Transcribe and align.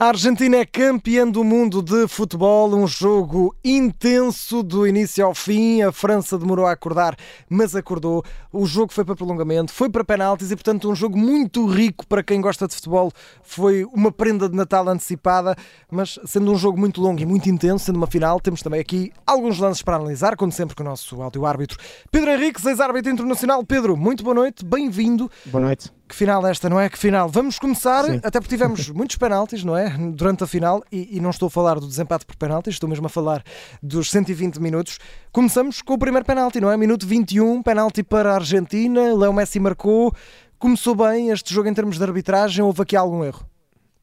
A 0.00 0.10
Argentina 0.10 0.58
é 0.58 0.64
campeã 0.64 1.26
do 1.26 1.42
mundo 1.42 1.82
de 1.82 2.06
futebol, 2.06 2.72
um 2.72 2.86
jogo 2.86 3.52
intenso 3.64 4.62
do 4.62 4.86
início 4.86 5.26
ao 5.26 5.34
fim. 5.34 5.82
A 5.82 5.90
França 5.90 6.38
demorou 6.38 6.66
a 6.66 6.70
acordar, 6.70 7.16
mas 7.50 7.74
acordou. 7.74 8.22
O 8.52 8.64
jogo 8.64 8.92
foi 8.92 9.04
para 9.04 9.16
prolongamento, 9.16 9.72
foi 9.72 9.90
para 9.90 10.04
penaltis 10.04 10.52
e, 10.52 10.54
portanto, 10.54 10.88
um 10.88 10.94
jogo 10.94 11.18
muito 11.18 11.66
rico 11.66 12.06
para 12.06 12.22
quem 12.22 12.40
gosta 12.40 12.68
de 12.68 12.76
futebol. 12.76 13.10
Foi 13.42 13.84
uma 13.86 14.12
prenda 14.12 14.48
de 14.48 14.54
Natal 14.54 14.88
antecipada, 14.88 15.56
mas 15.90 16.16
sendo 16.24 16.52
um 16.52 16.56
jogo 16.56 16.78
muito 16.78 17.00
longo 17.00 17.20
e 17.20 17.26
muito 17.26 17.50
intenso, 17.50 17.86
sendo 17.86 17.96
uma 17.96 18.06
final, 18.06 18.38
temos 18.40 18.62
também 18.62 18.78
aqui 18.78 19.12
alguns 19.26 19.58
lances 19.58 19.82
para 19.82 19.96
analisar, 19.96 20.36
como 20.36 20.52
sempre 20.52 20.76
com 20.76 20.84
o 20.84 20.86
nosso 20.86 21.20
áudio-árbitro 21.20 21.76
Pedro 22.08 22.30
Henrique, 22.30 22.64
ex-árbitro 22.68 23.10
internacional. 23.10 23.64
Pedro, 23.66 23.96
muito 23.96 24.22
boa 24.22 24.34
noite, 24.34 24.64
bem-vindo. 24.64 25.28
Boa 25.46 25.64
noite. 25.64 25.97
Que 26.08 26.14
final 26.14 26.46
esta, 26.46 26.70
não 26.70 26.80
é? 26.80 26.88
Que 26.88 26.96
final. 26.96 27.28
Vamos 27.28 27.58
começar, 27.58 28.04
Sim. 28.04 28.18
até 28.22 28.40
porque 28.40 28.56
tivemos 28.56 28.88
muitos 28.90 29.16
penaltis, 29.16 29.62
não 29.62 29.76
é? 29.76 29.90
Durante 29.90 30.42
a 30.42 30.46
final, 30.46 30.82
e, 30.90 31.18
e, 31.18 31.20
não 31.20 31.28
estou 31.28 31.48
a 31.48 31.50
falar 31.50 31.78
do 31.78 31.86
desempate 31.86 32.24
por 32.24 32.34
penaltis, 32.34 32.74
estou 32.74 32.88
mesmo 32.88 33.04
a 33.06 33.08
falar 33.10 33.44
dos 33.82 34.10
120 34.10 34.56
minutos. 34.56 34.98
Começamos 35.30 35.82
com 35.82 35.92
o 35.92 35.98
primeiro 35.98 36.24
penalti, 36.24 36.60
não 36.60 36.70
é? 36.70 36.76
Minuto 36.78 37.06
21, 37.06 37.62
penalti 37.62 38.02
para 38.02 38.32
a 38.32 38.36
Argentina, 38.36 39.14
Léo 39.14 39.34
Messi 39.34 39.60
marcou. 39.60 40.10
Começou 40.58 40.94
bem 40.94 41.28
este 41.28 41.52
jogo 41.52 41.68
em 41.68 41.74
termos 41.74 41.98
de 41.98 42.02
arbitragem, 42.02 42.64
houve 42.64 42.80
aqui 42.80 42.96
algum 42.96 43.22
erro? 43.22 43.46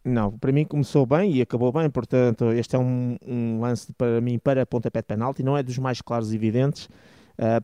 Não, 0.03 0.31
para 0.37 0.51
mim 0.51 0.63
começou 0.63 1.03
bem 1.07 1.31
e 1.31 1.41
acabou 1.41 1.71
bem, 1.71 1.89
portanto, 1.89 2.51
este 2.51 2.75
é 2.75 2.79
um, 2.79 3.17
um 3.27 3.59
lance 3.61 3.91
para 3.93 4.21
mim 4.21 4.37
para 4.37 4.63
pontapé 4.63 5.01
de 5.01 5.07
penalti, 5.07 5.41
não 5.41 5.57
é 5.57 5.63
dos 5.63 5.79
mais 5.79 5.99
claros 6.01 6.31
e 6.31 6.35
evidentes 6.35 6.87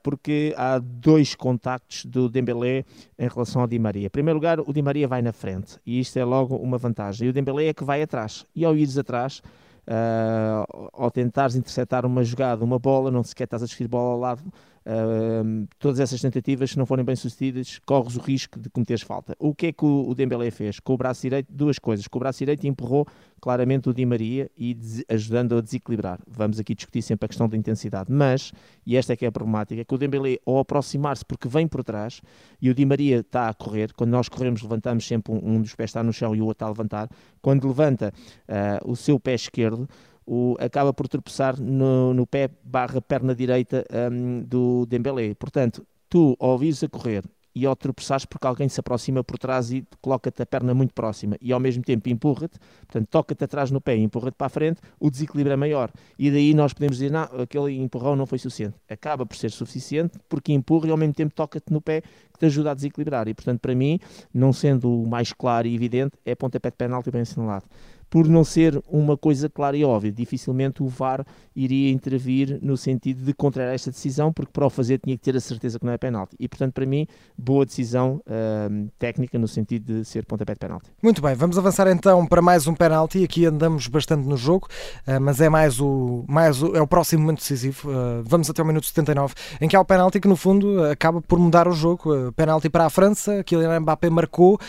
porque 0.04 0.54
há 0.58 0.80
dois 0.80 1.36
contactos 1.36 2.06
do 2.06 2.30
Dembélé 2.30 2.84
em 3.18 3.28
relação 3.28 3.62
ao 3.62 3.68
Di 3.68 3.80
Maria. 3.80 4.08
Em 4.08 4.10
primeiro 4.10 4.38
lugar, 4.38 4.60
o 4.60 4.74
Di 4.74 4.82
Maria 4.82 5.08
vai 5.08 5.22
na 5.22 5.32
frente 5.32 5.78
e 5.86 6.00
isto 6.00 6.18
é 6.18 6.26
logo 6.26 6.56
uma 6.58 6.78
vantagem. 6.78 7.28
E 7.28 7.30
o 7.30 7.34
Dembélé 7.34 7.68
é 7.68 7.74
que 7.74 7.84
vai 7.84 8.02
atrás. 8.02 8.46
E 8.56 8.66
ao 8.66 8.76
ires 8.76 8.98
atrás, 8.98 9.42
uh, 9.88 10.90
ao 10.94 11.12
tentares 11.12 11.56
interceptar 11.56 12.06
uma 12.06 12.24
jogada, 12.24 12.64
uma 12.64 12.80
bola, 12.80 13.12
não 13.12 13.24
sequer 13.24 13.46
estás 13.46 13.64
a 13.64 13.66
discutir 13.66 13.88
bola 13.88 14.12
ao 14.14 14.20
lado, 14.20 14.44
Uh, 14.84 15.68
todas 15.78 16.00
essas 16.00 16.20
tentativas, 16.20 16.72
se 16.72 16.78
não 16.78 16.86
forem 16.86 17.06
bem 17.06 17.16
sucedidas, 17.16 17.80
corres 17.86 18.16
o 18.16 18.20
risco 18.20 18.60
de 18.60 18.70
cometeres 18.70 19.04
falta. 19.04 19.36
O 19.38 19.54
que 19.54 19.68
é 19.68 19.72
que 19.72 19.86
o, 19.86 20.10
o 20.10 20.16
Dembélé 20.16 20.50
fez? 20.50 20.80
Com 20.80 20.94
o 20.94 20.98
braço 20.98 21.22
direito, 21.22 21.52
duas 21.52 21.78
coisas. 21.78 22.08
Com 22.08 22.18
o 22.18 22.20
braço 22.20 22.40
direito 22.40 22.66
empurrou 22.66 23.06
claramente 23.40 23.90
o 23.90 23.94
Di 23.94 24.06
Maria 24.06 24.50
e 24.58 24.78
ajudando 25.10 25.58
a 25.58 25.62
desequilibrar. 25.62 26.20
Vamos 26.28 26.60
aqui 26.60 26.76
discutir 26.76 27.02
sempre 27.02 27.26
a 27.26 27.28
questão 27.28 27.48
da 27.48 27.58
intensidade. 27.58 28.12
Mas, 28.12 28.52
e 28.86 28.98
esta 28.98 29.14
é 29.14 29.16
que 29.16 29.26
é 29.26 29.28
a 29.28 29.32
problemática, 29.32 29.82
é 29.82 29.84
que 29.84 29.94
o 29.94 29.98
Dembélé, 29.98 30.38
ao 30.46 30.60
aproximar-se, 30.60 31.26
porque 31.26 31.48
vem 31.48 31.68
por 31.68 31.84
trás, 31.84 32.22
e 32.62 32.70
o 32.70 32.74
Di 32.74 32.86
Maria 32.86 33.20
está 33.20 33.50
a 33.50 33.54
correr, 33.54 33.94
quando 33.94 34.12
nós 34.12 34.30
corremos, 34.30 34.62
levantamos 34.62 35.08
sempre 35.08 35.34
um, 35.34 35.56
um 35.56 35.62
dos 35.62 35.76
pés 35.76 35.90
está 35.90 36.04
no 36.04 36.14
chão 36.14 36.36
e 36.36 36.42
o 36.42 36.46
outro 36.46 36.54
está 36.54 36.66
a 36.66 36.70
levantar. 36.70 37.10
Quando 37.42 37.68
levanta 37.68 38.14
uh, 38.48 38.92
o 38.92 38.96
seu 38.96 39.20
pé 39.20 39.34
esquerdo, 39.34 39.88
o, 40.26 40.56
acaba 40.60 40.94
por 40.94 41.08
tropeçar 41.08 41.60
no, 41.60 42.14
no 42.14 42.26
pé 42.26 42.50
barra 42.64 43.02
perna 43.02 43.36
direita 43.36 43.86
um, 44.12 44.44
do 44.44 44.86
Dembélé. 44.86 45.34
Portanto, 45.36 45.86
tu 46.10 46.36
ao 46.40 46.58
vires 46.58 46.84
a 46.84 46.90
correr 46.90 47.24
e 47.54 47.66
ao 47.66 47.76
tropeçares 47.76 48.26
porque 48.26 48.48
alguém 48.48 48.70
se 48.70 48.80
aproxima 48.80 49.24
por 49.24 49.38
trás 49.38 49.72
e 49.72 49.86
coloca-te 50.02 50.42
a 50.42 50.46
perna 50.46 50.74
muito 50.74 50.94
próxima 50.94 51.36
e 51.42 51.52
ao 51.52 51.60
mesmo 51.60 51.84
tempo 51.84 52.10
empurra-te, 52.10 52.58
portanto 52.88 53.08
toca-te 53.10 53.44
atrás 53.44 53.72
no 53.72 53.82
pé 53.82 53.98
e 53.98 54.02
empurra-te 54.02 54.36
para 54.36 54.48
a 54.48 54.50
frente, 54.50 54.82
o 55.00 55.10
desequilíbrio 55.10 55.54
é 55.54 55.58
maior. 55.58 55.92
E 56.18 56.32
daí 56.32 56.54
nós 56.54 56.74
podemos 56.74 56.98
dizer, 56.98 57.12
não, 57.12 57.24
aquele 57.24 57.76
empurrão 57.78 58.16
não 58.16 58.26
foi 58.26 58.40
suficiente. 58.40 58.76
Acaba 58.90 59.26
por 59.26 59.36
ser 59.36 59.52
suficiente 59.52 60.18
porque 60.30 60.54
empurra 60.54 60.88
e 60.88 60.92
ao 60.92 60.98
mesmo 60.98 61.14
tempo 61.14 61.34
toca-te 61.34 61.72
no 61.72 61.82
pé 61.82 62.02
que 62.02 62.40
te 62.40 62.46
ajuda 62.46 62.72
a 62.72 62.74
desequilibrar. 62.74 63.28
E 63.28 63.34
portanto, 63.34 63.60
para 63.60 63.76
mim, 63.76 64.00
não 64.34 64.54
sendo 64.54 65.04
o 65.04 65.08
mais 65.08 65.34
claro 65.34 65.68
e 65.68 65.76
evidente, 65.76 66.18
é 66.26 66.36
pontapé 66.36 66.70
de 66.70 66.78
penalti 66.78 67.12
bem 67.12 67.22
assinalado 67.22 67.66
por 68.12 68.28
não 68.28 68.44
ser 68.44 68.84
uma 68.90 69.16
coisa 69.16 69.50
clara 69.50 69.78
e 69.78 69.86
óbvia. 69.86 70.12
Dificilmente 70.12 70.84
o 70.84 70.88
VAR 70.88 71.26
iria 71.56 71.90
intervir 71.90 72.60
no 72.62 72.76
sentido 72.76 73.24
de 73.24 73.34
contrariar 73.34 73.74
esta 73.74 73.90
decisão, 73.90 74.34
porque 74.34 74.52
para 74.52 74.66
o 74.66 74.70
fazer 74.70 75.00
tinha 75.00 75.18
que 75.18 75.24
ter 75.24 75.36
a 75.36 75.40
certeza 75.40 75.80
que 75.80 75.86
não 75.86 75.94
é 75.94 75.98
penalti. 75.98 76.36
E, 76.38 76.46
portanto, 76.46 76.74
para 76.74 76.86
mim, 76.86 77.08
boa 77.38 77.66
decisão 77.66 78.22
uh, 78.28 78.90
técnica 79.00 79.40
no 79.40 79.48
sentido 79.48 79.94
de 79.94 80.06
ser 80.06 80.26
pontapé 80.26 80.54
de 80.54 80.60
penalti. 80.60 80.92
Muito 81.02 81.22
bem, 81.22 81.34
vamos 81.36 81.58
avançar 81.58 81.88
então 81.88 82.28
para 82.28 82.42
mais 82.42 82.68
um 82.68 82.74
penalti. 82.74 83.24
Aqui 83.24 83.46
andamos 83.46 83.88
bastante 83.88 84.28
no 84.28 84.36
jogo, 84.36 84.68
uh, 85.08 85.22
mas 85.22 85.40
é 85.40 85.48
mais 85.48 85.80
o, 85.80 86.26
mais 86.28 86.62
o, 86.62 86.76
é 86.76 86.82
o 86.82 86.88
próximo 86.88 87.22
momento 87.22 87.40
decisivo. 87.40 87.90
Uh, 87.90 88.24
vamos 88.26 88.50
até 88.50 88.62
o 88.62 88.66
minuto 88.66 88.88
79, 88.88 89.34
em 89.62 89.70
que 89.70 89.76
há 89.76 89.80
o 89.80 89.86
penalti 89.86 90.20
que, 90.20 90.28
no 90.28 90.36
fundo, 90.36 90.84
acaba 90.84 91.22
por 91.22 91.40
mudar 91.40 91.66
o 91.66 91.72
jogo. 91.72 92.34
Penalti 92.34 92.70
para 92.70 92.88
a 92.88 92.90
França, 92.90 93.42
Kylian 93.42 93.80
Mbappé 93.80 94.10
marcou. 94.10 94.60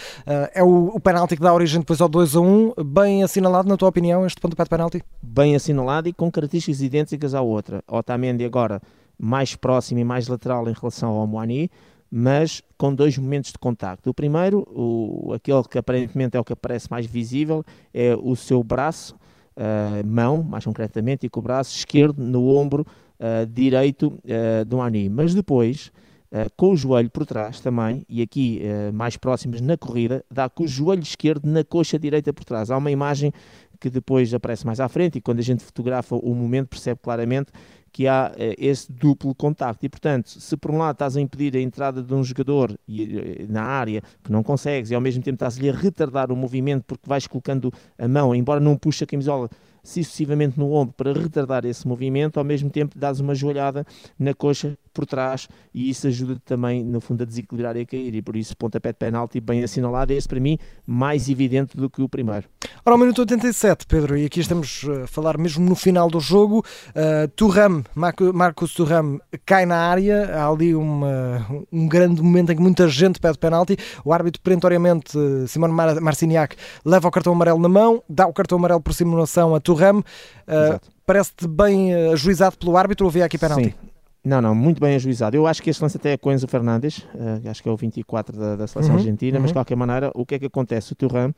é 0.55 0.63
o, 0.63 0.93
o 0.95 1.01
penalti 1.01 1.35
que 1.35 1.43
dá 1.43 1.53
origem 1.53 1.81
depois 1.81 2.01
ao 2.01 2.09
2 2.09 2.37
a 2.37 2.41
1, 2.41 2.75
bem 2.85 3.25
assinalado, 3.33 3.67
na 3.67 3.79
tua 3.79 3.89
opinião, 3.89 4.27
este 4.27 4.39
pontapé 4.39 4.65
de 4.65 4.69
penalti? 4.69 5.03
Bem 5.23 5.57
assinalado 5.57 6.07
e 6.07 6.13
com 6.13 6.31
características 6.31 6.83
idênticas 6.83 7.35
à 7.35 7.41
outra. 7.41 7.83
Otamendi 7.89 8.45
agora 8.45 8.83
mais 9.19 9.57
próximo 9.57 10.01
e 10.01 10.05
mais 10.05 10.29
lateral 10.29 10.69
em 10.69 10.75
relação 10.75 11.13
ao 11.13 11.27
Moani, 11.27 11.71
mas 12.11 12.63
com 12.77 12.95
dois 12.95 13.17
momentos 13.17 13.51
de 13.51 13.59
contacto. 13.59 14.11
O 14.11 14.13
primeiro, 14.13 14.69
o, 14.71 15.33
aquele 15.33 15.63
que 15.63 15.79
aparentemente 15.79 16.37
é 16.37 16.41
o 16.41 16.45
que 16.45 16.53
aparece 16.53 16.91
mais 16.91 17.07
visível, 17.07 17.65
é 17.95 18.15
o 18.15 18.37
seu 18.37 18.63
braço, 18.63 19.15
uh, 19.57 20.07
mão, 20.07 20.43
mais 20.43 20.67
concretamente, 20.67 21.25
e 21.25 21.31
com 21.31 21.41
o 21.41 21.43
braço 21.43 21.75
esquerdo 21.75 22.23
no 22.23 22.55
ombro 22.55 22.87
uh, 23.19 23.47
direito 23.47 24.09
uh, 24.09 24.65
do 24.67 24.77
Moani. 24.77 25.09
Mas 25.09 25.35
depois 25.35 25.91
Uh, 26.33 26.51
com 26.57 26.73
o 26.73 26.77
joelho 26.77 27.11
por 27.11 27.27
trás 27.27 27.61
também, 27.61 28.07
e 28.09 28.23
aqui 28.23 28.63
uh, 28.63 28.91
mais 28.91 29.19
próximos 29.19 29.61
na 29.61 29.77
corrida, 29.77 30.25
dá 30.31 30.49
com 30.49 30.65
o 30.65 30.67
joelho 30.67 31.03
esquerdo 31.03 31.45
na 31.45 31.63
coxa 31.63 31.99
direita 31.99 32.33
por 32.33 32.43
trás. 32.43 32.71
Há 32.71 32.79
uma 32.79 32.91
imagem 32.91 33.31
que 33.79 33.91
depois 33.91 34.33
aparece 34.33 34.65
mais 34.65 34.81
à 34.81 34.89
frente 34.89 35.19
e 35.19 35.21
quando 35.21 35.41
a 35.41 35.43
gente 35.43 35.63
fotografa 35.63 36.17
o 36.17 36.35
momento 36.35 36.69
percebe 36.69 37.01
claramente 37.03 37.53
que 37.93 38.09
há 38.09 38.33
uh, 38.35 38.55
esse 38.57 38.91
duplo 38.91 39.35
contacto. 39.35 39.85
E, 39.85 39.91
portanto, 39.91 40.31
se 40.31 40.57
por 40.57 40.71
um 40.71 40.79
lado 40.79 40.95
estás 40.95 41.19
a 41.19 41.21
impedir 41.21 41.55
a 41.55 41.61
entrada 41.61 42.03
de 42.03 42.15
um 42.15 42.25
jogador 42.25 42.79
e, 42.89 43.45
na 43.51 43.65
área 43.65 44.03
que 44.25 44.33
não 44.33 44.43
consegues 44.43 44.91
e 44.91 44.95
ao 44.95 45.03
mesmo 45.03 45.23
tempo 45.23 45.35
estás-lhe 45.35 45.69
a 45.69 45.75
retardar 45.75 46.33
o 46.33 46.37
movimento 46.37 46.85
porque 46.87 47.07
vais 47.07 47.27
colocando 47.27 47.71
a 47.99 48.09
mão, 48.09 48.35
embora 48.35 48.59
não 48.59 48.75
puxe 48.75 49.05
a 49.05 49.07
camisola 49.07 49.51
sucessivamente 49.83 50.59
no 50.59 50.73
ombro 50.73 50.95
para 50.97 51.13
retardar 51.13 51.65
esse 51.65 51.87
movimento, 51.87 52.39
ao 52.39 52.45
mesmo 52.45 52.71
tempo 52.71 52.99
dás 52.99 53.21
uma 53.21 53.35
joelhada 53.35 53.85
na 54.19 54.33
coxa 54.35 54.77
por 54.93 55.07
trás 55.07 55.49
e 55.75 55.89
isso 55.89 56.07
ajuda 56.07 56.41
também, 56.45 56.85
no 56.85 57.01
fundo, 57.01 57.23
a 57.23 57.27
desequilibrar 57.27 57.77
e 57.77 57.81
a 57.81 57.87
cair. 57.87 58.15
E 58.15 58.23
por 58.23 58.37
isso, 58.37 58.57
pontapé 58.57 58.93
de 58.93 58.99
penalti 58.99 59.41
bem 59.41 59.63
assinalado, 59.65 60.13
esse 60.13 60.29
para 60.29 60.39
mim 60.39 60.59
mais 60.87 61.29
evidente 61.29 61.77
do 61.77 61.89
que 61.89 62.03
o 62.03 62.09
primeiro. 62.09 62.47
Ora, 62.85 62.97
o 62.97 62.99
minuto 62.99 63.21
87, 63.21 63.87
Pedro, 63.87 64.17
e 64.17 64.27
aqui 64.27 64.41
estamos 64.41 64.85
a 65.03 65.07
falar 65.07 65.39
mesmo 65.39 65.65
no 65.65 65.75
final 65.75 66.09
do 66.09 66.21
jogo. 66.21 66.65
Uh, 66.91 67.29
Turram, 67.35 67.83
Marcos 67.95 68.75
Turram 68.75 69.21
cai 69.47 69.65
na 69.65 69.77
área, 69.77 70.37
há 70.37 70.49
ali 70.49 70.75
uma, 70.75 71.47
um 71.73 71.89
grande 71.89 72.21
momento 72.21 72.53
em 72.53 72.57
que 72.57 72.63
muita 72.63 72.89
gente 72.89 73.21
pede 73.21 73.39
penalti. 73.39 73.77
O 74.05 74.13
árbitro, 74.13 74.43
perentoriamente, 74.43 75.17
Simone 75.47 75.73
Mar 75.73 76.01
Marciniak, 76.01 76.57
leva 76.85 77.09
o 77.09 77.11
cartão 77.11 77.33
amarelo 77.33 77.59
na 77.59 77.69
mão, 77.69 78.03
dá 78.09 78.27
o 78.27 78.33
cartão 78.33 78.59
amarelo 78.59 78.81
por 78.81 78.93
simulação 78.93 79.55
a 79.55 79.61
Turram. 79.75 79.99
Uh, 79.99 80.93
Parece-te 81.05 81.49
bem 81.49 81.93
ajuizado 82.13 82.57
pelo 82.57 82.77
árbitro 82.77 83.05
ou 83.05 83.11
havia 83.11 83.25
aqui 83.25 83.37
penalti? 83.37 83.65
Sim. 83.65 83.93
Não, 84.25 84.41
não, 84.41 84.55
muito 84.55 84.81
bem 84.81 84.95
ajuizado. 84.95 85.37
Eu 85.37 85.49
acho 85.49 85.61
que 85.61 85.69
este 85.69 85.83
lance 85.83 85.97
até 85.97 86.13
é 86.13 86.17
com 86.17 86.31
Enzo 86.31 86.47
Fernandes, 86.47 86.99
uh, 86.99 87.51
acho 87.51 87.61
que 87.61 87.69
é 87.69 87.73
o 87.73 87.77
24 87.77 88.39
da, 88.39 88.57
da 88.57 88.67
seleção 88.69 88.95
uhum, 88.95 89.01
argentina, 89.01 89.37
uhum. 89.37 89.43
mas 89.43 89.51
de 89.51 89.55
qualquer 89.55 89.77
maneira, 89.77 90.13
o 90.15 90.25
que 90.25 90.37
é 90.37 90.39
que 90.39 90.47
acontece? 90.47 90.93
O 90.93 90.95
Turan, 90.95 91.31
uh, 91.31 91.35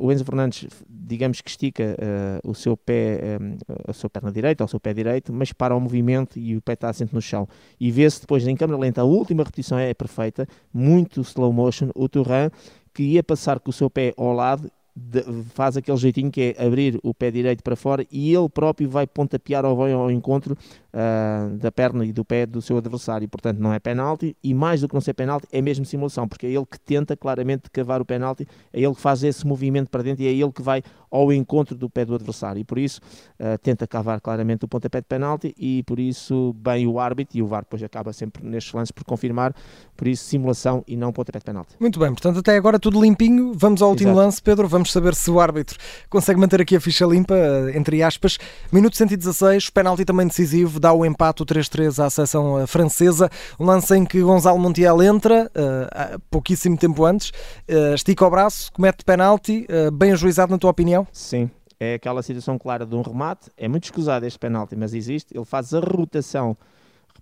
o 0.00 0.10
Enzo 0.10 0.24
Fernandes, 0.24 0.68
digamos 0.88 1.42
que 1.42 1.50
estica 1.50 1.94
uh, 2.44 2.50
o 2.50 2.54
seu 2.54 2.78
pé, 2.78 3.38
um, 3.38 3.58
a 3.86 3.92
sua 3.92 4.08
perna 4.08 4.32
direita, 4.32 4.64
ou 4.64 4.66
o 4.66 4.70
seu 4.70 4.80
pé 4.80 4.94
direito, 4.94 5.34
mas 5.34 5.52
para 5.52 5.76
o 5.76 5.80
movimento 5.80 6.38
e 6.38 6.56
o 6.56 6.62
pé 6.62 6.72
está 6.72 6.88
assente 6.88 7.14
no 7.14 7.20
chão. 7.20 7.46
E 7.78 7.90
vê-se 7.90 8.22
depois 8.22 8.46
em 8.46 8.56
câmera 8.56 8.78
lenta, 8.78 9.02
a 9.02 9.04
última 9.04 9.44
repetição 9.44 9.78
é 9.78 9.92
perfeita, 9.92 10.48
muito 10.72 11.20
slow 11.20 11.52
motion, 11.52 11.90
o 11.94 12.08
Turan 12.08 12.48
que 12.94 13.02
ia 13.02 13.22
passar 13.22 13.60
com 13.60 13.68
o 13.68 13.72
seu 13.72 13.90
pé 13.90 14.14
ao 14.16 14.32
lado 14.32 14.70
de, 14.94 15.22
faz 15.54 15.76
aquele 15.76 15.96
jeitinho 15.96 16.30
que 16.30 16.54
é 16.56 16.66
abrir 16.66 16.98
o 17.02 17.14
pé 17.14 17.30
direito 17.30 17.62
para 17.62 17.74
fora 17.74 18.06
e 18.10 18.34
ele 18.34 18.48
próprio 18.48 18.88
vai 18.88 19.06
pontapear 19.06 19.64
ou 19.64 19.74
vai 19.74 19.92
ao 19.92 20.10
encontro 20.10 20.56
uh, 20.92 21.56
da 21.56 21.72
perna 21.72 22.04
e 22.04 22.12
do 22.12 22.24
pé 22.24 22.44
do 22.44 22.60
seu 22.60 22.76
adversário. 22.76 23.28
Portanto, 23.28 23.58
não 23.58 23.72
é 23.72 23.78
penalti 23.78 24.36
e 24.42 24.52
mais 24.52 24.80
do 24.80 24.88
que 24.88 24.94
não 24.94 25.00
ser 25.00 25.14
penalti, 25.14 25.46
é 25.50 25.62
mesmo 25.62 25.84
simulação, 25.84 26.28
porque 26.28 26.46
é 26.46 26.50
ele 26.50 26.66
que 26.66 26.78
tenta 26.78 27.16
claramente 27.16 27.70
cavar 27.70 28.00
o 28.00 28.04
penalti, 28.04 28.46
é 28.72 28.80
ele 28.80 28.94
que 28.94 29.00
faz 29.00 29.22
esse 29.22 29.46
movimento 29.46 29.88
para 29.88 30.02
dentro 30.02 30.22
e 30.22 30.26
é 30.26 30.32
ele 30.32 30.52
que 30.52 30.62
vai 30.62 30.82
ao 31.10 31.30
encontro 31.32 31.76
do 31.76 31.90
pé 31.90 32.04
do 32.04 32.14
adversário. 32.14 32.60
E 32.60 32.64
por 32.64 32.78
isso 32.78 33.00
uh, 33.38 33.58
tenta 33.62 33.86
cavar 33.86 34.20
claramente 34.20 34.64
o 34.64 34.68
pontapé 34.68 35.00
de 35.00 35.06
penalti 35.06 35.54
e 35.58 35.82
por 35.84 35.98
isso 35.98 36.54
bem 36.54 36.86
o 36.86 36.98
árbitro 36.98 37.36
e 37.38 37.42
o 37.42 37.46
VAR 37.46 37.62
depois 37.62 37.82
acaba 37.82 38.12
sempre 38.12 38.44
nestes 38.44 38.72
lances 38.72 38.90
por 38.90 39.04
confirmar, 39.04 39.54
por 39.96 40.06
isso 40.06 40.24
simulação 40.24 40.82
e 40.86 40.96
não 40.96 41.12
pontapé 41.12 41.38
de 41.38 41.44
penalti. 41.44 41.76
Muito 41.80 41.98
bem, 41.98 42.10
portanto 42.10 42.38
até 42.38 42.56
agora 42.56 42.78
tudo 42.78 43.00
limpinho. 43.00 43.52
Vamos 43.54 43.82
ao 43.82 43.90
último 43.90 44.10
Exato. 44.10 44.24
lance, 44.24 44.42
Pedro. 44.42 44.68
Vamos 44.68 44.81
vamos 44.82 44.90
saber 44.90 45.14
se 45.14 45.30
o 45.30 45.38
árbitro 45.38 45.78
consegue 46.10 46.40
manter 46.40 46.60
aqui 46.60 46.74
a 46.74 46.80
ficha 46.80 47.06
limpa, 47.06 47.36
entre 47.72 48.02
aspas. 48.02 48.36
Minuto 48.72 48.96
116, 48.96 49.70
penalti 49.70 50.04
também 50.04 50.26
decisivo, 50.26 50.80
dá 50.80 50.92
o 50.92 51.06
empate, 51.06 51.42
o 51.42 51.46
3-3 51.46 52.04
à 52.04 52.10
seleção 52.10 52.66
francesa. 52.66 53.30
Um 53.60 53.64
lance 53.64 53.94
em 53.94 54.04
que 54.04 54.20
Gonzalo 54.20 54.58
Montiel 54.58 55.00
entra, 55.00 55.48
uh, 55.54 56.18
pouquíssimo 56.30 56.76
tempo 56.76 57.04
antes, 57.04 57.30
uh, 57.68 57.94
estica 57.94 58.26
o 58.26 58.30
braço, 58.30 58.72
comete 58.72 59.04
penalti, 59.04 59.68
uh, 59.70 59.92
bem 59.92 60.10
ajuizado 60.10 60.50
na 60.50 60.58
tua 60.58 60.70
opinião? 60.70 61.06
Sim, 61.12 61.48
é 61.78 61.94
aquela 61.94 62.22
situação 62.22 62.58
clara 62.58 62.84
de 62.84 62.96
um 62.96 63.02
remate. 63.02 63.50
É 63.56 63.68
muito 63.68 63.84
escusado 63.84 64.26
este 64.26 64.38
penalti, 64.38 64.74
mas 64.74 64.94
existe. 64.94 65.36
Ele 65.36 65.44
faz 65.44 65.72
a 65.72 65.78
rotação 65.78 66.56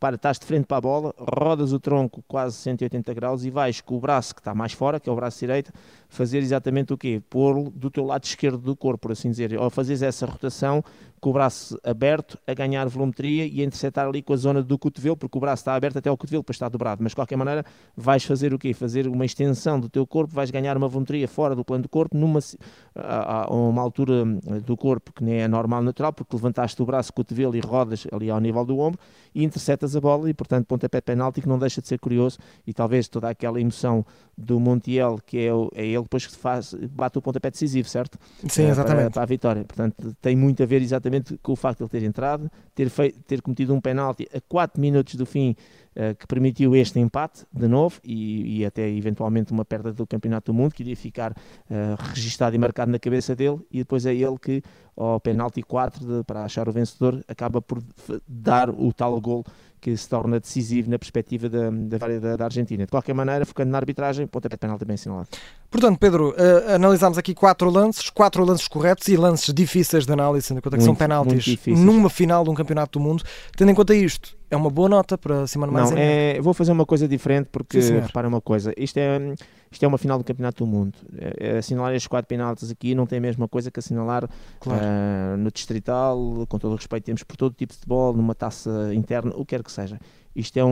Repara, 0.00 0.16
estás 0.16 0.38
de 0.38 0.46
frente 0.46 0.64
para 0.64 0.78
a 0.78 0.80
bola, 0.80 1.14
rodas 1.18 1.74
o 1.74 1.78
tronco 1.78 2.24
quase 2.26 2.56
180 2.56 3.12
graus 3.12 3.44
e 3.44 3.50
vais 3.50 3.82
com 3.82 3.96
o 3.96 4.00
braço 4.00 4.34
que 4.34 4.40
está 4.40 4.54
mais 4.54 4.72
fora, 4.72 4.98
que 4.98 5.10
é 5.10 5.12
o 5.12 5.14
braço 5.14 5.38
direito, 5.40 5.70
fazer 6.10 6.38
exatamente 6.38 6.92
o 6.92 6.98
quê? 6.98 7.22
Pôr-lo 7.30 7.70
do 7.70 7.88
teu 7.88 8.04
lado 8.04 8.24
esquerdo 8.24 8.58
do 8.58 8.76
corpo, 8.76 8.98
por 8.98 9.12
assim 9.12 9.30
dizer. 9.30 9.58
Ou 9.58 9.70
fazeres 9.70 10.02
essa 10.02 10.26
rotação 10.26 10.84
com 11.20 11.30
o 11.30 11.32
braço 11.34 11.78
aberto, 11.84 12.38
a 12.46 12.54
ganhar 12.54 12.88
volumetria 12.88 13.46
e 13.46 13.60
a 13.60 13.64
interceptar 13.64 14.06
ali 14.06 14.22
com 14.22 14.32
a 14.32 14.36
zona 14.36 14.62
do 14.62 14.78
cotovelo, 14.78 15.16
porque 15.16 15.36
o 15.36 15.40
braço 15.40 15.60
está 15.60 15.74
aberto 15.74 15.98
até 15.98 16.10
o 16.10 16.16
cotovelo, 16.16 16.42
para 16.42 16.52
estar 16.52 16.68
dobrado. 16.70 17.02
Mas 17.02 17.12
de 17.12 17.16
qualquer 17.16 17.36
maneira, 17.36 17.64
vais 17.94 18.24
fazer 18.24 18.54
o 18.54 18.58
quê? 18.58 18.72
Fazer 18.72 19.06
uma 19.06 19.24
extensão 19.24 19.78
do 19.78 19.88
teu 19.88 20.06
corpo, 20.06 20.34
vais 20.34 20.50
ganhar 20.50 20.76
uma 20.76 20.88
volumetria 20.88 21.28
fora 21.28 21.54
do 21.54 21.62
plano 21.62 21.82
do 21.82 21.88
corpo, 21.88 22.16
numa 22.16 22.40
a, 22.94 23.44
a 23.44 23.54
uma 23.54 23.82
altura 23.82 24.24
do 24.64 24.76
corpo 24.76 25.12
que 25.12 25.22
nem 25.22 25.42
é 25.42 25.48
normal, 25.48 25.82
natural, 25.82 26.12
porque 26.12 26.34
levantaste 26.34 26.80
o 26.82 26.86
braço, 26.86 27.12
cotovelo 27.12 27.54
e 27.54 27.60
rodas 27.60 28.06
ali 28.10 28.30
ao 28.30 28.40
nível 28.40 28.64
do 28.64 28.78
ombro 28.78 28.98
e 29.34 29.44
interceptas 29.44 29.94
a 29.94 30.00
bola 30.00 30.28
e, 30.30 30.34
portanto, 30.34 30.66
pontapé 30.66 31.00
penalti 31.02 31.42
que 31.42 31.48
não 31.48 31.58
deixa 31.58 31.82
de 31.82 31.88
ser 31.88 31.98
curioso 31.98 32.38
e 32.66 32.72
talvez 32.72 33.08
toda 33.08 33.28
aquela 33.28 33.60
emoção 33.60 34.04
do 34.36 34.58
Montiel, 34.58 35.18
que 35.24 35.38
é, 35.38 35.50
é 35.74 35.86
ele 35.86 35.99
depois 36.02 36.26
que 36.26 36.36
faz, 36.36 36.74
bate 36.74 37.18
o 37.18 37.22
pontapé 37.22 37.50
decisivo, 37.50 37.88
certo? 37.88 38.18
Sim, 38.48 38.68
exatamente. 38.68 39.04
Para, 39.04 39.10
para, 39.10 39.22
a 39.22 39.26
vitória. 39.26 39.64
Portanto, 39.64 40.16
tem 40.20 40.36
muito 40.36 40.62
a 40.62 40.66
ver 40.66 40.82
exatamente 40.82 41.38
com 41.42 41.52
o 41.52 41.56
facto 41.56 41.78
de 41.78 41.84
ele 41.84 41.90
ter 41.90 42.06
entrado, 42.06 42.50
ter, 42.74 42.88
feito, 42.88 43.18
ter 43.22 43.42
cometido 43.42 43.74
um 43.74 43.80
penalti 43.80 44.28
a 44.34 44.40
4 44.40 44.80
minutos 44.80 45.14
do 45.14 45.26
fim 45.26 45.56
que 46.18 46.26
permitiu 46.26 46.74
este 46.76 47.00
empate 47.00 47.44
de 47.52 47.66
novo 47.66 47.98
e, 48.04 48.60
e, 48.60 48.66
até 48.66 48.88
eventualmente 48.88 49.52
uma 49.52 49.64
perda 49.64 49.92
do 49.92 50.06
Campeonato 50.06 50.52
do 50.52 50.56
Mundo 50.56 50.72
que 50.72 50.82
iria 50.82 50.96
ficar 50.96 51.32
uh, 51.32 52.02
registado 52.14 52.54
e 52.54 52.58
marcado 52.58 52.92
na 52.92 52.98
cabeça 52.98 53.34
dele 53.34 53.58
e 53.70 53.78
depois 53.78 54.06
é 54.06 54.14
ele 54.14 54.38
que 54.40 54.62
ao 54.96 55.18
penalti 55.18 55.62
4 55.62 56.04
de, 56.04 56.24
para 56.24 56.44
achar 56.44 56.68
o 56.68 56.72
vencedor 56.72 57.22
acaba 57.26 57.60
por 57.60 57.82
dar 58.26 58.70
o 58.70 58.92
tal 58.92 59.20
gol 59.20 59.44
que 59.80 59.96
se 59.96 60.08
torna 60.08 60.38
decisivo 60.38 60.90
na 60.90 60.98
perspectiva 60.98 61.48
da, 61.48 61.70
da, 61.70 62.36
da 62.36 62.44
Argentina. 62.44 62.84
De 62.84 62.90
qualquer 62.90 63.14
maneira, 63.14 63.46
focando 63.46 63.70
na 63.70 63.78
arbitragem, 63.78 64.26
pontapé 64.26 64.56
de 64.56 64.60
penalti 64.60 64.84
bem 64.84 64.94
assinalado. 64.94 65.28
Portanto, 65.70 65.98
Pedro, 65.98 66.30
uh, 66.30 66.74
analisámos 66.74 67.16
aqui 67.16 67.34
quatro 67.34 67.70
lances, 67.70 68.10
quatro 68.10 68.44
lances 68.44 68.68
corretos 68.68 69.08
e 69.08 69.16
lances 69.16 69.54
difíceis 69.54 70.04
de 70.04 70.12
análise, 70.12 70.48
tendo 70.48 70.58
em 70.58 70.60
conta 70.60 70.76
que 70.76 70.84
muito, 70.84 70.84
são 70.84 70.94
penaltis 70.94 71.56
numa 71.66 72.10
final 72.10 72.44
de 72.44 72.50
um 72.50 72.54
campeonato 72.54 72.98
do 72.98 73.02
mundo. 73.02 73.24
Tendo 73.56 73.70
em 73.70 73.74
conta 73.74 73.94
isto, 73.94 74.36
é 74.50 74.56
uma 74.56 74.68
boa 74.68 74.88
nota 74.88 75.16
para 75.16 75.46
cima 75.46 75.66
de 75.66 75.72
mais 75.72 75.90
Não, 75.90 75.98
é, 75.98 76.40
vou 76.40 76.52
fazer 76.52 76.72
uma 76.72 76.84
coisa 76.84 77.06
diferente 77.06 77.48
porque, 77.52 77.80
Sim, 77.80 78.00
repara 78.00 78.26
uma 78.26 78.40
coisa, 78.40 78.74
isto 78.76 78.98
é, 78.98 79.34
isto 79.70 79.84
é 79.84 79.86
uma 79.86 79.96
final 79.96 80.18
do 80.18 80.24
campeonato 80.24 80.64
do 80.64 80.70
mundo. 80.70 80.98
É, 81.16 81.54
é 81.54 81.58
assinalar 81.58 81.94
estes 81.94 82.08
quatro 82.08 82.26
penaltis 82.26 82.70
aqui 82.70 82.94
não 82.94 83.06
tem 83.06 83.18
a 83.18 83.20
mesma 83.20 83.46
coisa 83.46 83.70
que 83.70 83.78
assinalar 83.78 84.28
claro. 84.58 84.82
uh, 84.82 85.36
no 85.36 85.52
distrital, 85.52 86.18
com 86.48 86.58
todo 86.58 86.72
o 86.72 86.76
respeito 86.76 87.04
temos 87.04 87.22
por 87.22 87.36
todo 87.36 87.54
tipo 87.54 87.72
de 87.72 87.78
futebol, 87.78 88.12
numa 88.12 88.34
taça 88.34 88.92
interna, 88.92 89.32
o 89.36 89.44
que 89.44 89.56
quer 89.56 89.62
que 89.62 89.70
seja. 89.70 89.98
Isto 90.34 90.58
é 90.58 90.64
um, 90.64 90.68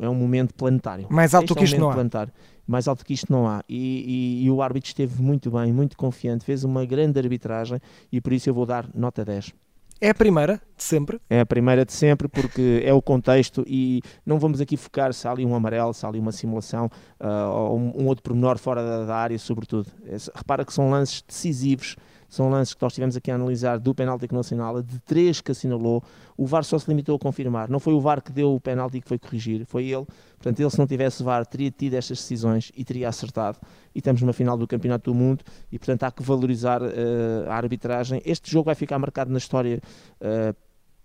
um 0.00 0.04
é 0.04 0.08
um 0.08 0.14
momento 0.14 0.54
planetário. 0.54 1.06
Mais 1.10 1.34
alto 1.34 1.54
que 1.54 1.60
é 1.60 1.62
um 1.62 1.64
isto 1.64 1.78
não 1.78 1.90
há. 1.90 1.94
Planetário. 1.94 2.32
Mais 2.66 2.88
alto 2.88 3.04
que 3.04 3.12
isto 3.12 3.30
não 3.30 3.46
há. 3.46 3.62
E, 3.68 4.40
e, 4.42 4.44
e 4.46 4.50
o 4.50 4.60
árbitro 4.62 4.88
esteve 4.88 5.22
muito 5.22 5.50
bem, 5.50 5.72
muito 5.72 5.96
confiante, 5.96 6.44
fez 6.44 6.64
uma 6.64 6.84
grande 6.84 7.18
arbitragem 7.18 7.78
e 8.10 8.20
por 8.20 8.32
isso 8.32 8.48
eu 8.48 8.54
vou 8.54 8.64
dar 8.64 8.88
nota 8.94 9.24
10. 9.24 9.52
É 9.98 10.10
a 10.10 10.14
primeira 10.14 10.60
de 10.76 10.82
sempre? 10.82 11.18
É 11.30 11.40
a 11.40 11.46
primeira 11.46 11.84
de 11.84 11.92
sempre 11.92 12.28
porque 12.28 12.82
é 12.84 12.92
o 12.92 13.00
contexto 13.00 13.64
e 13.66 14.02
não 14.26 14.38
vamos 14.38 14.60
aqui 14.60 14.76
focar 14.76 15.12
se 15.14 15.26
há 15.26 15.30
ali 15.30 15.44
um 15.44 15.54
amarelo, 15.54 15.94
se 15.94 16.04
há 16.04 16.08
ali 16.08 16.18
uma 16.18 16.32
simulação 16.32 16.90
uh, 17.18 17.50
ou 17.50 17.78
um, 17.78 18.02
um, 18.02 18.06
outro 18.06 18.22
pormenor 18.22 18.58
fora 18.58 18.84
da, 18.84 19.06
da 19.06 19.16
área, 19.16 19.38
sobretudo. 19.38 19.90
É, 20.04 20.16
repara 20.34 20.66
que 20.66 20.72
são 20.72 20.90
lances 20.90 21.22
decisivos 21.26 21.96
são 22.36 22.50
lances 22.50 22.74
que 22.74 22.82
nós 22.82 22.92
tivemos 22.92 23.16
aqui 23.16 23.30
a 23.30 23.34
analisar 23.34 23.78
do 23.78 23.94
penalti 23.94 24.28
que 24.28 24.34
não 24.34 24.40
assinala, 24.40 24.82
de 24.82 24.98
três 25.00 25.40
que 25.40 25.50
assinalou, 25.50 26.02
o 26.36 26.46
VAR 26.46 26.64
só 26.64 26.78
se 26.78 26.88
limitou 26.88 27.16
a 27.16 27.18
confirmar. 27.18 27.68
Não 27.68 27.80
foi 27.80 27.94
o 27.94 28.00
VAR 28.00 28.20
que 28.20 28.30
deu 28.30 28.54
o 28.54 28.60
penalti 28.60 29.00
que 29.00 29.08
foi 29.08 29.18
corrigir, 29.18 29.64
foi 29.64 29.84
ele. 29.86 30.06
Portanto, 30.36 30.60
ele 30.60 30.70
se 30.70 30.78
não 30.78 30.86
tivesse 30.86 31.22
VAR 31.22 31.46
teria 31.46 31.70
tido 31.70 31.94
estas 31.94 32.18
decisões 32.18 32.70
e 32.76 32.84
teria 32.84 33.08
acertado. 33.08 33.58
E 33.94 33.98
estamos 33.98 34.20
numa 34.20 34.34
final 34.34 34.56
do 34.58 34.66
Campeonato 34.66 35.10
do 35.10 35.14
Mundo 35.14 35.42
e, 35.72 35.78
portanto, 35.78 36.02
há 36.02 36.10
que 36.10 36.22
valorizar 36.22 36.82
uh, 36.82 37.48
a 37.48 37.54
arbitragem. 37.54 38.20
Este 38.24 38.50
jogo 38.50 38.66
vai 38.66 38.74
ficar 38.74 38.98
marcado 38.98 39.30
na 39.30 39.38
história 39.38 39.80
uh, 40.20 40.54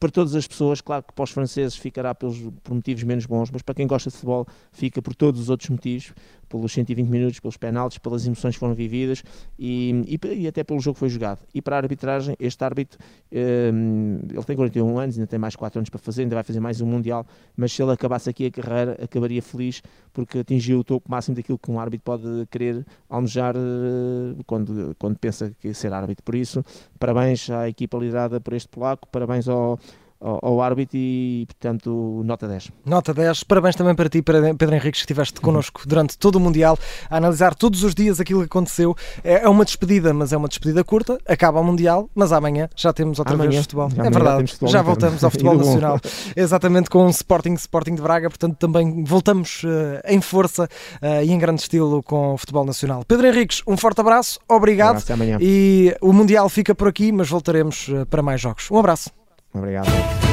para 0.02 0.10
todas 0.10 0.34
as 0.34 0.48
pessoas, 0.48 0.82
claro 0.82 1.04
que 1.04 1.14
para 1.14 1.24
os 1.24 1.30
franceses 1.30 1.78
ficará 1.78 2.16
pelos, 2.16 2.40
por 2.64 2.74
motivos 2.74 3.04
menos 3.04 3.28
bons, 3.28 3.52
mas 3.52 3.62
para 3.62 3.76
quem 3.76 3.86
gosta 3.86 4.10
de 4.10 4.16
futebol 4.16 4.48
fica 4.72 5.00
por 5.00 5.14
todos 5.14 5.40
os 5.40 5.48
outros 5.48 5.70
motivos, 5.70 6.12
pelos 6.50 6.72
120 6.74 7.08
minutos, 7.08 7.40
pelos 7.40 7.56
penaltis, 7.56 8.00
pelas 8.00 8.26
emoções 8.26 8.56
que 8.56 8.60
foram 8.60 8.74
vividas 8.74 9.24
e, 9.60 10.04
e, 10.08 10.20
e, 10.42 10.48
até 10.48 10.64
pelo 10.64 10.80
jogo 10.80 10.96
que 10.96 11.02
foi 11.02 11.10
jogado. 11.10 11.40
E 11.54 11.62
para 11.62 11.76
a 11.76 11.80
arbitragem, 11.80 12.36
este 12.40 12.64
árbitro, 12.64 12.98
um, 13.32 14.22
ele 14.28 14.44
tem 14.44 14.56
41 14.56 14.98
anos, 14.98 15.16
ainda 15.18 15.28
tem 15.28 15.38
mais 15.38 15.56
4 15.56 15.78
anos 15.78 15.90
para 15.92 16.00
fazer, 16.00 16.24
ainda 16.24 16.34
vai 16.34 16.44
fazer 16.44 16.60
mais 16.60 16.82
um 16.82 16.88
Mundial, 16.88 17.24
mas 17.56 17.72
se 17.72 17.82
ele 17.82 17.92
acabasse 17.92 18.28
aqui 18.28 18.48
a 18.48 18.52
carreira, 18.52 18.98
acabaria 19.04 19.42
feliz 19.42 19.84
porque 20.12 20.40
atingiu 20.40 20.80
o 20.80 20.84
topo 20.84 21.10
máximo 21.10 21.36
daquilo 21.36 21.60
que 21.60 21.70
um 21.70 21.80
árbitro 21.80 22.04
pode 22.04 22.48
querer 22.48 22.84
almejar 23.08 23.56
uh, 23.56 24.44
quando, 24.48 24.96
quando 24.98 25.18
pensa 25.20 25.56
que 25.62 25.72
ser 25.76 25.94
árbitro. 25.94 26.24
Por 26.24 26.34
isso, 26.34 26.66
parabéns 27.00 27.50
à 27.52 27.70
equipa 27.70 27.98
liderada 28.00 28.42
por 28.42 28.54
este 28.54 28.68
polaco, 28.68 29.08
parabéns 29.08 29.48
ao 29.48 29.80
ao, 30.22 30.40
ao, 30.42 30.62
árbitro 30.62 30.98
e, 30.98 31.46
portanto, 31.48 32.22
nota 32.24 32.48
10. 32.48 32.72
Nota 32.86 33.14
10. 33.14 33.44
Parabéns 33.44 33.76
também 33.76 33.96
para 33.96 34.08
ti, 34.08 34.22
Pedro 34.22 34.76
Henriques, 34.76 35.02
que 35.02 35.06
estiveste 35.06 35.40
uhum. 35.40 35.46
connosco 35.46 35.82
durante 35.86 36.18
todo 36.18 36.36
o 36.36 36.40
Mundial 36.40 36.78
a 37.10 37.18
analisar 37.18 37.56
todos 37.56 37.84
os 37.84 37.96
dias 37.96 38.20
aquilo 38.20 38.42
que 38.42 38.46
aconteceu. 38.46 38.96
É, 39.24 39.44
é 39.44 39.50
uma 39.50 39.66
despedida, 39.66 40.14
mas 40.14 40.32
é 40.32 40.38
uma 40.38 40.48
despedida 40.48 40.84
curta. 40.84 41.18
Acaba 41.28 41.60
o 41.60 41.64
Mundial, 41.64 42.10
mas 42.14 42.32
amanhã 42.32 42.70
já 42.76 42.94
temos 42.94 43.20
outra 43.20 43.34
amanhã, 43.34 43.50
vez 43.50 43.64
futebol. 43.64 43.90
É 43.98 44.10
verdade, 44.10 44.48
futebol 44.48 44.70
já 44.70 44.82
voltamos 44.82 45.24
ao 45.24 45.32
futebol 45.32 45.56
nacional. 45.56 46.00
Exatamente 46.36 46.90
com 46.90 47.06
o 47.06 47.10
Sporting, 47.10 47.54
Sporting 47.54 47.96
de 47.96 48.02
Braga, 48.02 48.30
portanto, 48.30 48.58
também 48.58 49.04
voltamos 49.04 49.64
uh, 49.64 50.02
em 50.06 50.22
força 50.22 50.66
uh, 51.02 51.24
e 51.24 51.32
em 51.32 51.38
grande 51.38 51.62
estilo 51.62 52.04
com 52.04 52.34
o 52.34 52.38
futebol 52.38 52.66
nacional. 52.66 53.04
Pedro 53.08 53.28
Henriques, 53.28 53.62
um 53.66 53.76
forte 53.76 54.02
abraço, 54.02 54.40
obrigado. 54.48 54.98
Um 55.10 55.14
abraço, 55.14 55.38
e 55.42 55.96
o 56.02 56.14
Mundial 56.14 56.48
fica 56.50 56.76
por 56.76 56.88
aqui, 56.88 57.12
mas 57.12 57.30
voltaremos 57.30 57.88
uh, 57.88 58.06
para 58.06 58.22
mais 58.22 58.40
jogos. 58.40 58.70
Um 58.70 58.78
abraço. 58.78 59.21
Obrigado. 59.54 60.31